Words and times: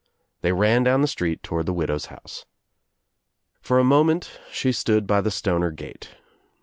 They 0.41 0.51
ran 0.51 0.81
down 0.81 1.01
the 1.01 1.07
street 1.07 1.43
toward 1.43 1.67
the 1.67 1.73
widow's 1.75 2.07
house. 2.07 2.47
For 3.61 3.77
a 3.77 3.83
moment 3.83 4.39
she 4.51 4.71
stood 4.71 5.05
by 5.05 5.21
the 5.21 5.29
Stoner 5.29 5.69
gate. 5.69 6.15